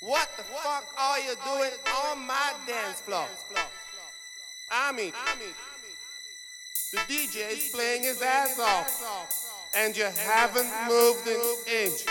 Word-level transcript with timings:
What 0.00 0.28
the 0.36 0.42
fuck 0.42 0.94
are 0.98 1.18
you 1.18 1.34
doing 1.44 1.70
on 2.06 2.26
my 2.26 2.52
dance 2.66 3.00
floor? 3.00 3.26
I 4.70 4.92
mean, 4.92 5.12
the 6.92 6.98
DJ 6.98 7.52
is 7.52 7.68
playing 7.72 8.04
his 8.04 8.22
ass 8.22 8.58
off, 8.58 9.70
and 9.74 9.96
you 9.96 10.04
haven't 10.16 10.70
moved 10.88 11.26
an 11.26 11.40
inch. 11.70 12.04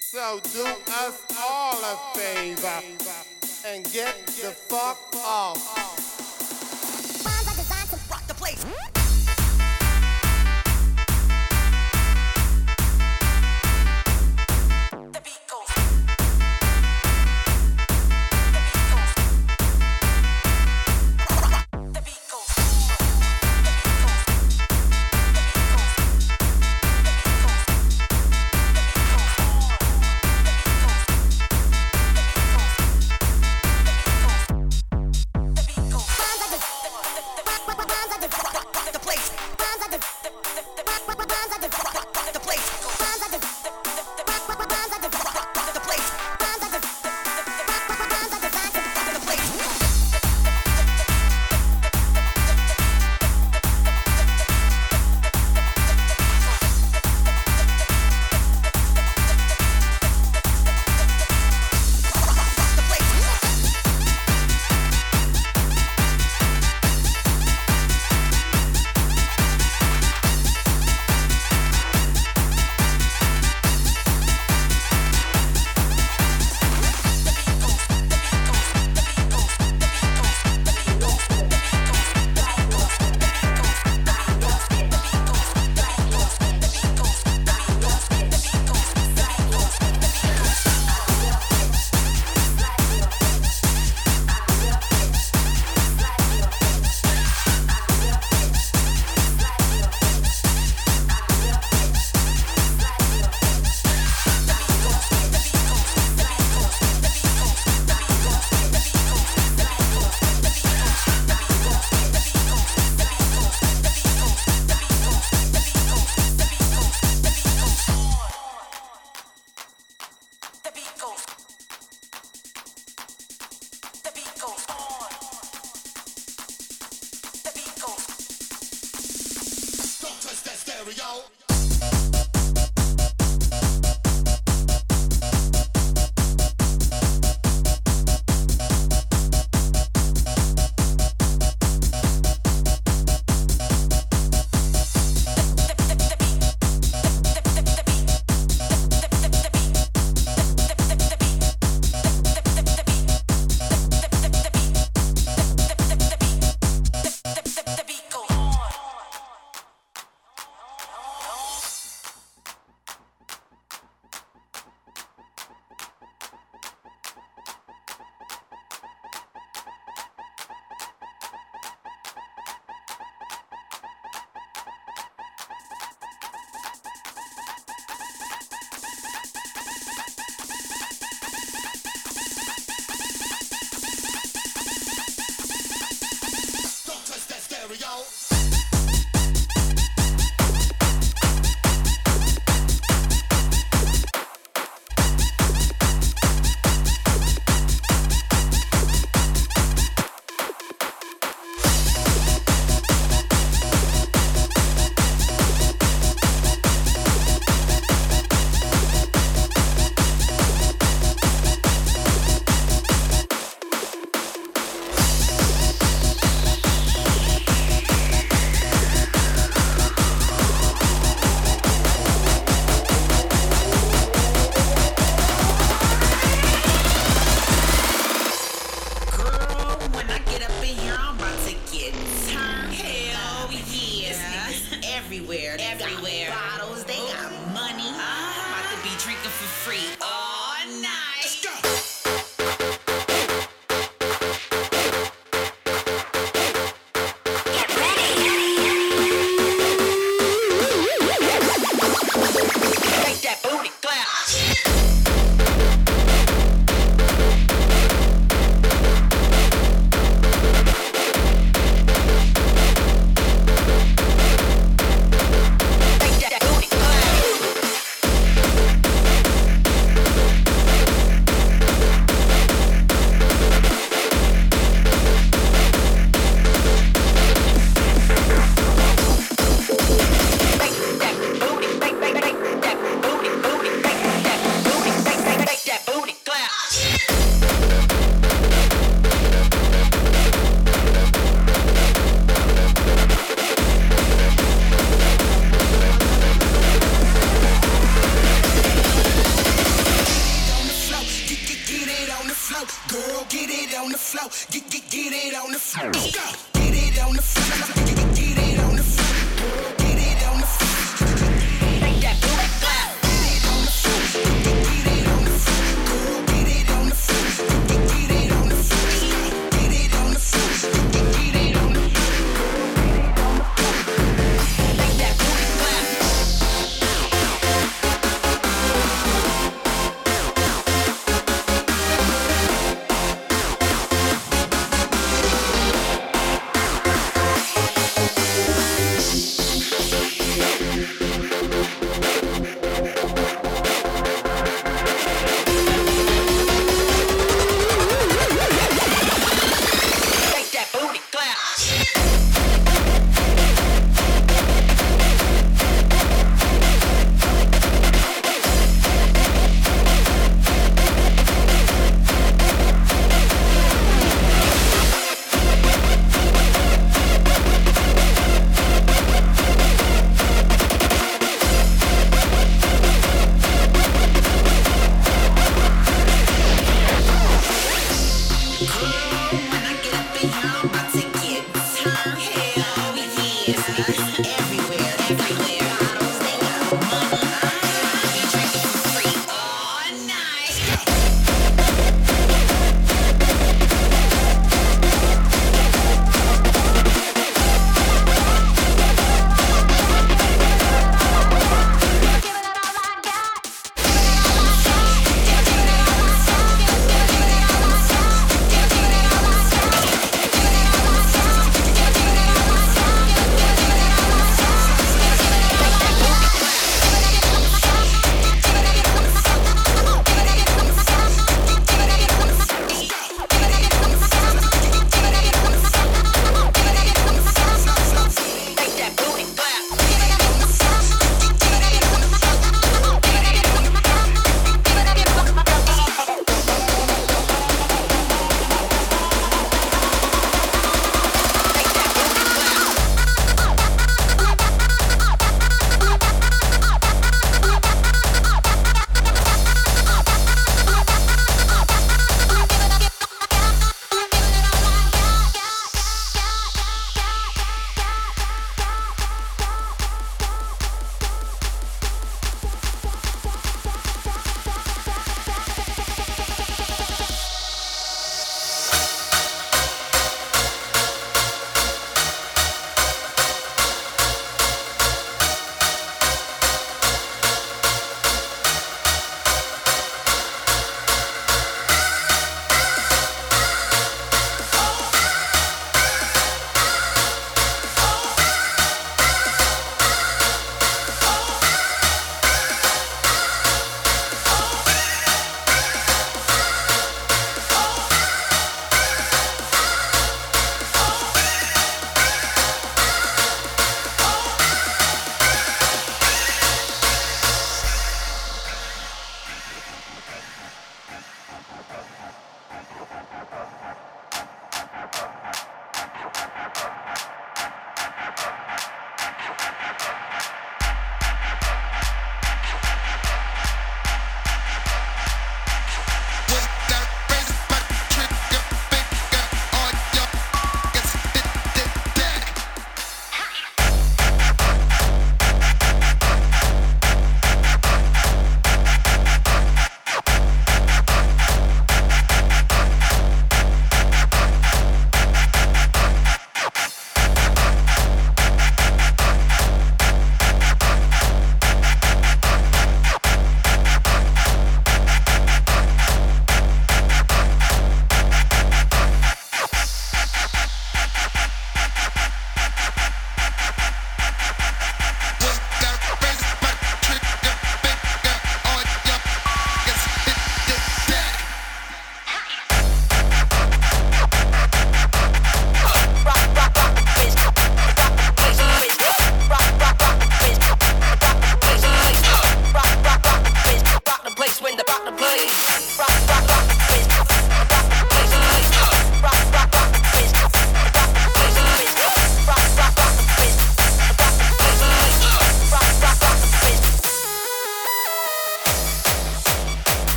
So 0.00 0.40
do 0.52 0.64
us 0.64 1.22
all 1.40 1.78
a 1.82 1.96
favor 2.18 2.82
and 3.66 3.84
get 3.92 4.26
the 4.26 4.52
fuck 4.52 4.98
off. 5.24 6.11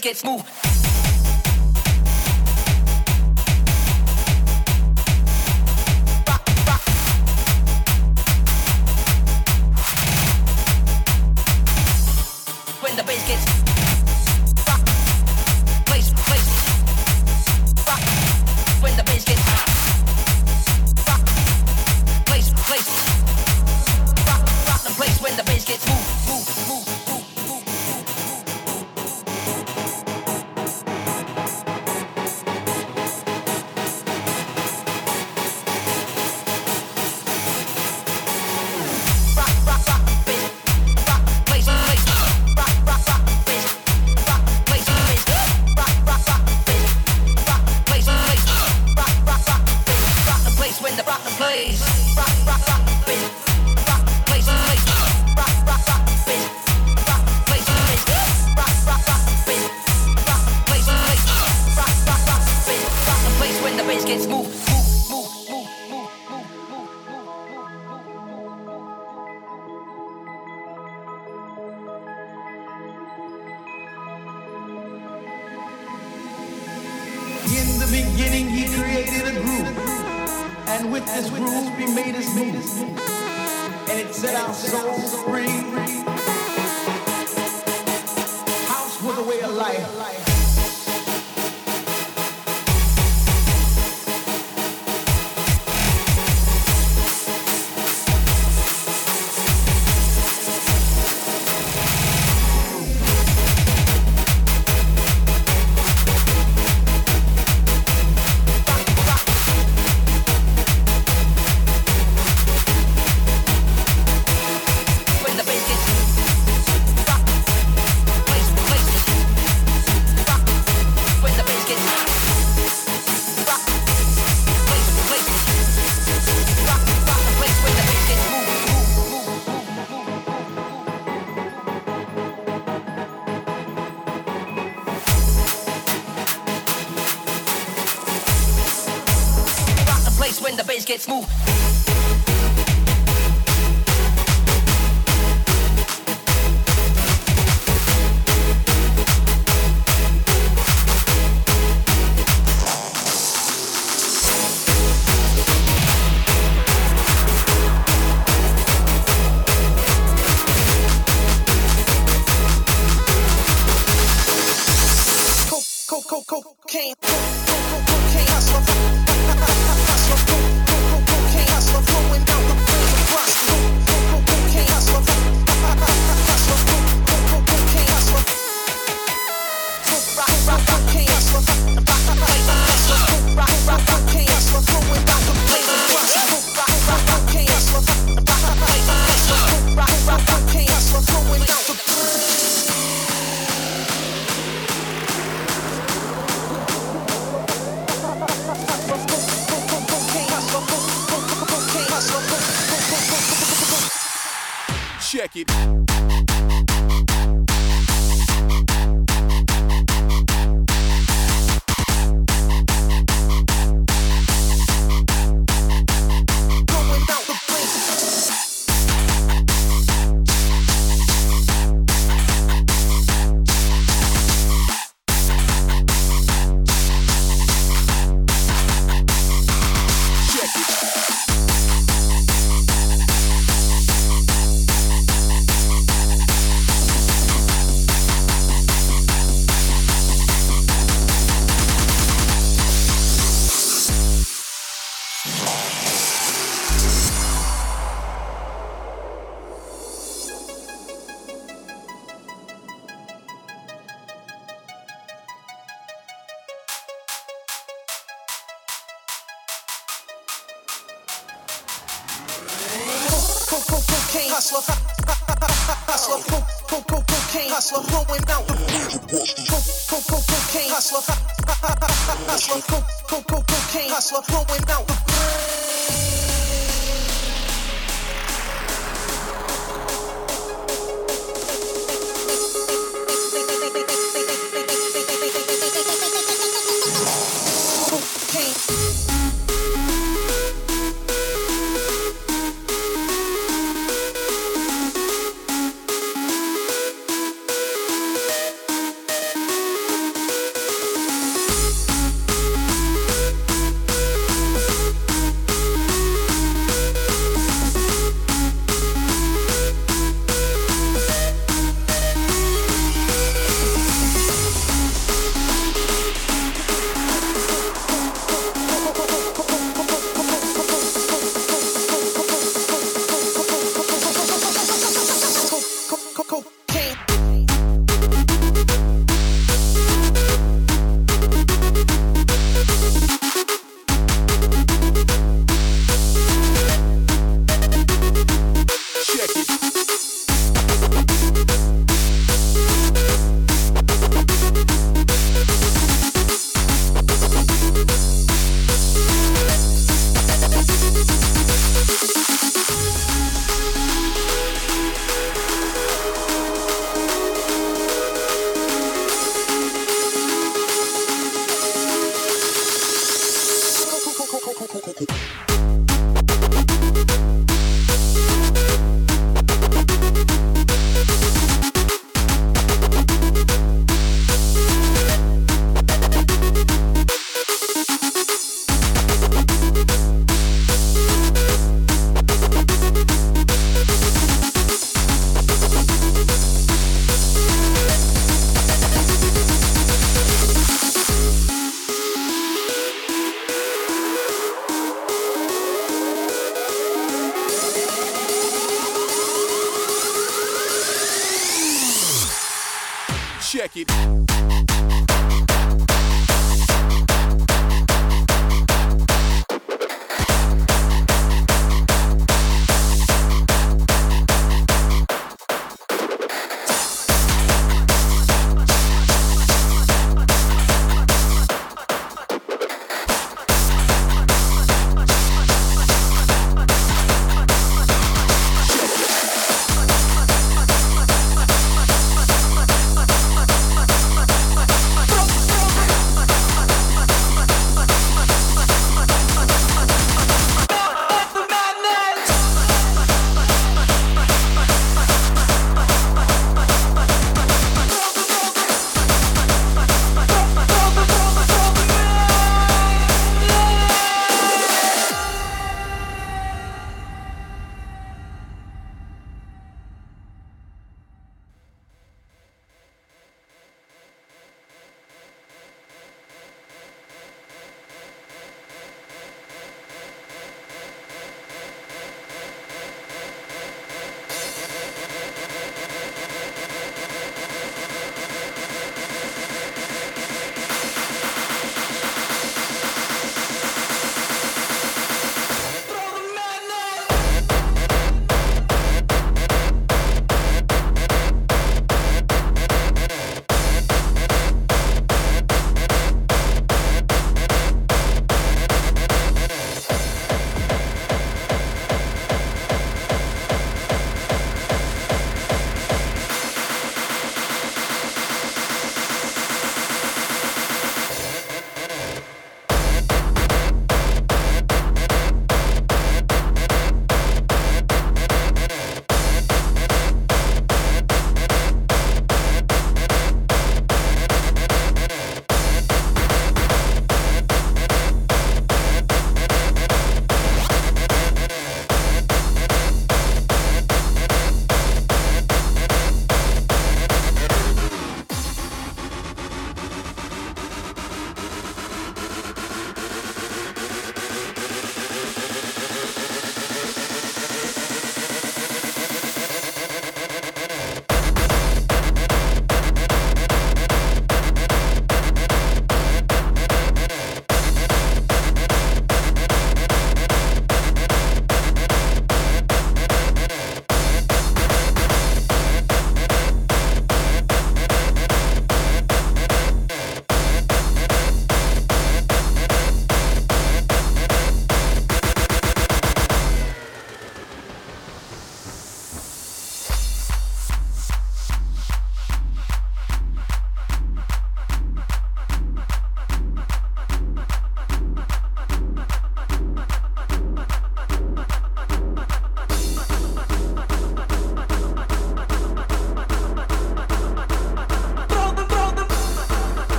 get 0.00 0.16
smooth. 0.16 0.44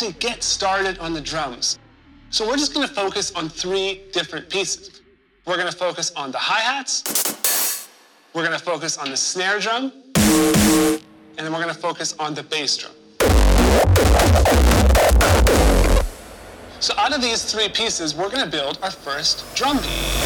to 0.00 0.12
get 0.14 0.42
started 0.42 0.98
on 0.98 1.12
the 1.12 1.20
drums. 1.20 1.78
So 2.30 2.48
we're 2.48 2.56
just 2.56 2.72
gonna 2.72 2.88
focus 2.88 3.32
on 3.32 3.50
three 3.50 4.00
different 4.12 4.48
pieces. 4.48 5.02
We're 5.44 5.58
gonna 5.58 5.70
focus 5.70 6.10
on 6.16 6.32
the 6.32 6.38
hi-hats, 6.38 7.86
we're 8.32 8.42
gonna 8.42 8.58
focus 8.58 8.96
on 8.96 9.10
the 9.10 9.16
snare 9.18 9.58
drum, 9.58 9.92
and 10.14 11.02
then 11.36 11.52
we're 11.52 11.60
gonna 11.60 11.74
focus 11.74 12.14
on 12.18 12.32
the 12.32 12.42
bass 12.42 12.78
drum. 12.78 12.92
So 16.80 16.94
out 16.96 17.14
of 17.14 17.20
these 17.20 17.44
three 17.44 17.68
pieces, 17.68 18.14
we're 18.14 18.30
gonna 18.30 18.50
build 18.50 18.78
our 18.82 18.90
first 18.90 19.54
drum 19.54 19.76
beat. 19.82 20.19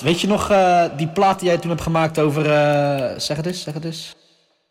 Weet 0.00 0.20
je 0.20 0.26
nog 0.26 0.50
eh, 0.50 0.84
die 0.96 1.08
plaat 1.08 1.38
die 1.38 1.48
jij 1.48 1.58
toen 1.58 1.70
hebt 1.70 1.82
gemaakt 1.82 2.18
over... 2.18 2.50
eh, 2.50 3.18
zeg 3.18 3.36
het 3.36 3.46
eens, 3.46 3.62
zeg 3.62 3.74
het 3.74 3.84
eens. 3.84 4.14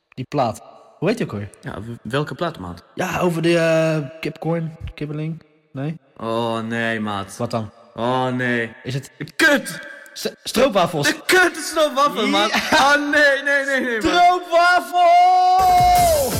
Die 0.09 0.25
plaat. 0.29 0.61
Hoe 0.99 1.07
heet 1.09 1.17
die 1.17 1.25
ook 1.25 1.33
alweer? 1.33 1.49
Ja, 1.61 1.75
welke 2.03 2.35
plaat, 2.35 2.59
maat? 2.59 2.83
Ja, 2.93 3.19
over 3.19 3.41
de 3.41 3.57
eh 3.57 3.97
kipcorn, 4.19 4.77
kibbeling. 4.93 5.43
Nee? 5.71 5.97
Oh 6.17 6.59
nee, 6.59 6.99
maat. 6.99 7.37
Wat 7.37 7.51
dan? 7.51 7.71
Oh 7.95 8.27
nee. 8.27 8.75
Is 8.83 8.93
het... 8.93 9.11
Kut! 9.35 9.79
S- 10.13 10.29
stroopwafels. 10.43 11.07
De 11.07 11.21
kut 11.25 11.73
waffen, 11.95 12.29
maat. 12.29 12.51
Oh 12.71 12.95
nee, 13.11 13.43
nee, 13.43 13.65
nee, 13.65 13.79
nee. 13.79 14.01
Stroopwafel! 14.01 16.31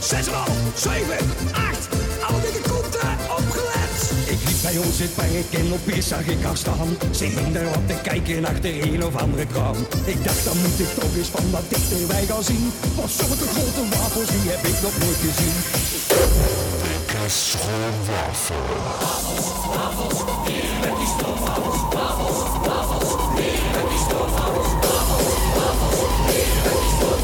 6,5, 0.00 0.74
7, 0.74 1.16
Ik 4.74 4.80
liep 4.80 4.88
bij 4.88 4.92
ons 4.92 5.00
in 5.00 5.06
het 5.06 5.50
park 5.50 5.60
en 5.60 5.72
opeens 5.72 6.08
zag 6.08 6.26
ik 6.26 6.42
haar 6.42 6.56
staan. 6.56 6.96
Ze 7.10 7.24
hing 7.24 7.52
daar 7.52 7.64
wat 7.64 7.86
te 7.86 7.96
kijken 8.02 8.44
achter 8.44 8.82
een 8.82 9.04
of 9.04 9.16
andere 9.16 9.46
kraam. 9.46 9.76
Ik 10.04 10.24
dacht, 10.24 10.44
dan 10.44 10.56
moet 10.62 10.78
ik 10.78 10.94
toch 10.94 11.14
eens 11.16 11.28
van 11.28 11.50
wat 11.50 11.66
dichterbij 11.68 12.24
gaan 12.26 12.44
zien. 12.44 12.72
Want 12.96 13.10
zulke 13.10 13.46
grote 13.54 13.84
wafels, 13.90 14.30
die 14.34 14.50
heb 14.52 14.62
ik 14.70 14.78
nog 14.82 14.94
nooit 15.02 15.20
gezien. 15.26 15.56
Dikke 16.82 17.24
schoon 17.26 17.96
wafel. 18.08 18.64
Wafels, 19.00 19.48
wafels, 19.74 20.18
met 20.82 20.94
die 21.00 21.10
stofwafels. 21.16 21.78
Wafels, 21.96 22.40
wafels, 22.66 23.10
met 23.74 23.86
die 23.92 24.02
stofwafels. 24.06 24.70
Wafels, 24.86 25.32
wafels, 25.58 26.00
met 26.66 26.78
die 26.82 26.92
stofwafels. 26.96 27.23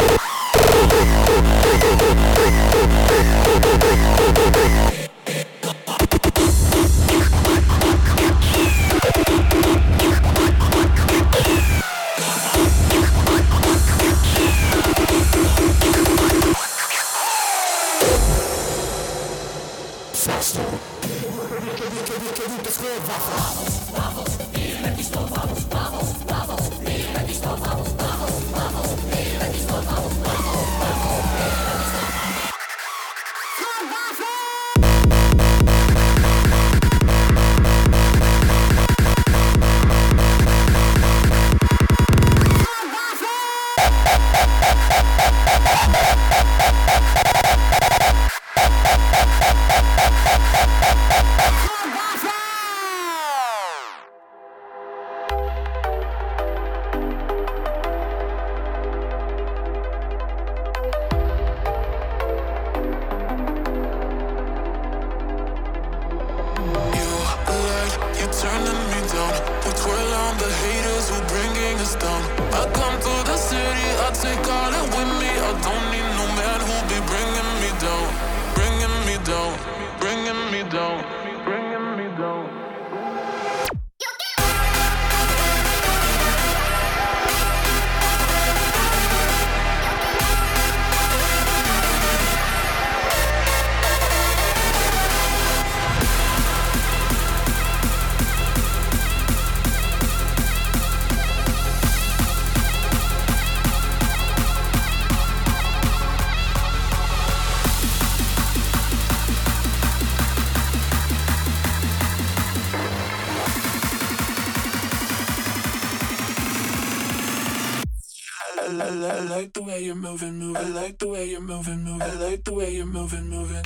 you're 121.41 121.57
moving, 121.57 121.83
move. 121.83 122.01
I 122.01 122.13
like 122.13 122.43
the 122.43 122.53
way 122.53 122.75
you're 122.75 122.85
moving, 122.85 123.29
moving. 123.29 123.63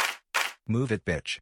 Move 0.67 0.91
it, 0.91 1.05
bitch. 1.05 1.39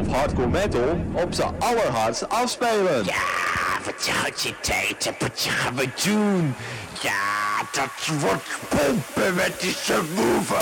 Of 0.00 0.06
hardcore 0.06 0.48
metal 0.48 1.04
op 1.12 1.34
zijn 1.34 1.54
allerhardst 1.58 2.28
afspelen. 2.28 3.04
Ja, 3.04 3.82
wat 3.84 4.08
houdt 4.08 4.42
je 4.42 4.54
tijd? 4.60 5.12
Wat 5.18 5.30
gaan 5.34 5.74
we 5.74 5.88
doen? 6.04 6.54
Ja, 7.00 7.20
dat 7.72 8.20
wordt 8.20 8.58
pompen 8.68 9.34
met 9.34 9.60
die 9.60 9.74
subwoofer. 9.74 10.60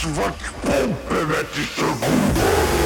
Schwarzpumpe 0.00 1.28
wird 1.28 1.56
dich 1.56 1.76
zur 1.76 1.88
Wut. 1.88 2.79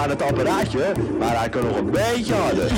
Aan 0.00 0.08
het 0.08 0.22
apparaatje, 0.22 0.92
maar 1.18 1.38
hij 1.38 1.48
kan 1.48 1.62
nog 1.62 1.76
een 1.76 1.90
beetje 1.90 2.34
harder. 2.34 2.70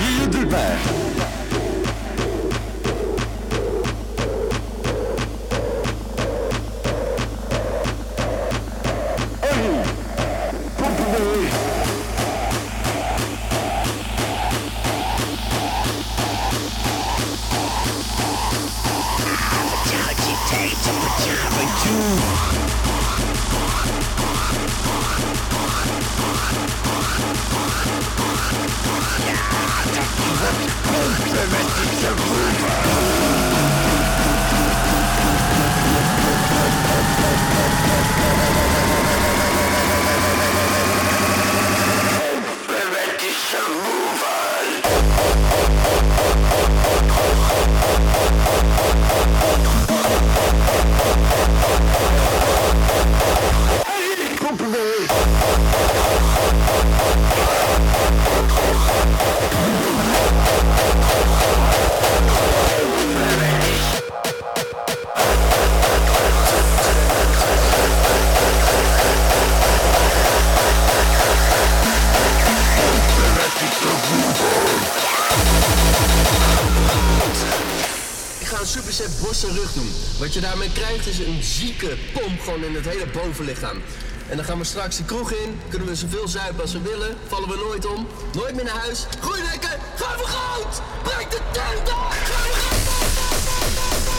Bovenlichaam. 83.42 83.82
En 84.28 84.36
dan 84.36 84.44
gaan 84.44 84.58
we 84.58 84.64
straks 84.64 84.96
de 84.96 85.04
kroeg 85.04 85.32
in, 85.32 85.60
kunnen 85.68 85.88
we 85.88 85.94
zoveel 85.94 86.28
zuipen 86.28 86.60
als 86.60 86.72
we 86.72 86.80
willen, 86.80 87.16
vallen 87.26 87.48
we 87.48 87.56
nooit 87.56 87.86
om, 87.86 88.06
nooit 88.32 88.54
meer 88.54 88.64
naar 88.64 88.78
huis. 88.78 89.06
Groeidekken, 89.20 89.78
ga 89.96 90.16
voor 90.16 90.28
goud! 90.28 90.82
Breek 91.02 91.30
de 91.30 91.40
tent 91.52 91.88
af! 91.90 92.16
Goud! 92.24 94.11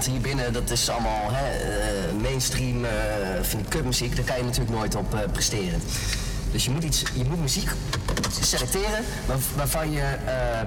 Want 0.00 0.12
hier 0.12 0.20
binnen 0.20 0.52
dat 0.52 0.70
is 0.70 0.88
allemaal 0.88 1.28
hè, 1.32 1.46
eh, 1.50 2.12
mainstream 2.22 2.84
eh 2.84 2.90
vind 3.42 3.62
ik 3.62 3.68
kutmuziek. 3.68 4.16
Daar 4.16 4.24
kan 4.24 4.36
je 4.36 4.42
natuurlijk 4.42 4.70
nooit 4.76 4.94
op 4.94 5.14
eh, 5.14 5.20
presteren. 5.32 5.82
Dus 6.52 6.64
je 6.64 6.70
moet, 6.70 6.82
iets, 6.84 7.02
je 7.14 7.24
moet 7.28 7.40
muziek 7.40 7.70
selecteren 8.40 9.04
waar- 9.26 9.36
waarvan 9.56 9.92
je 9.92 10.00
eh, 10.00 10.60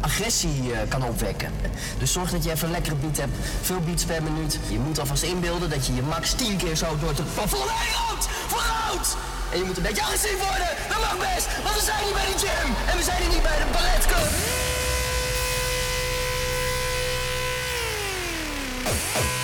agressie 0.00 0.72
eh, 0.72 0.78
kan 0.88 1.04
opwekken. 1.04 1.50
Dus 1.98 2.12
zorg 2.12 2.30
dat 2.30 2.44
je 2.44 2.50
even 2.50 2.66
een 2.66 2.72
lekkere 2.72 2.94
beat 2.96 3.16
hebt, 3.16 3.32
veel 3.62 3.80
beats 3.80 4.04
per 4.04 4.22
minuut. 4.22 4.58
Je 4.68 4.78
moet 4.78 4.98
alvast 5.00 5.22
inbeelden 5.22 5.70
dat 5.70 5.86
je 5.86 5.94
je 5.94 6.02
max 6.02 6.32
10 6.34 6.56
keer 6.56 6.76
zo 6.76 6.86
door 7.00 7.14
heen 7.14 7.94
loopt. 8.08 8.28
Vooruit! 8.46 9.16
En 9.52 9.58
je 9.58 9.64
moet 9.64 9.76
een 9.76 9.82
beetje 9.82 10.02
agressief 10.02 10.38
worden. 10.48 10.68
Dat 10.88 10.98
mag 11.00 11.16
best, 11.34 11.46
want 11.64 11.74
we 11.78 11.82
zijn 11.84 12.02
hier 12.04 12.14
bij 12.14 12.26
de 12.32 12.38
gym. 12.38 12.68
En 12.90 12.96
we 12.96 13.02
zijn 13.02 13.18
hier 13.22 13.28
niet 13.34 13.42
bij 13.42 13.56
de 13.56 13.66
balletclub. 13.72 14.65
Thank 18.86 19.30
you. 19.30 19.35